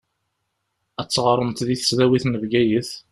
Ad 1.01 1.07
teɣṛemt 1.09 1.65
di 1.67 1.75
tesdawit 1.79 2.25
n 2.27 2.39
Bgayet. 2.41 2.89